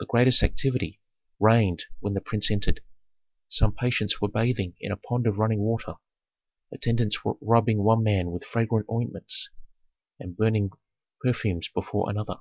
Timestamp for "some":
3.48-3.72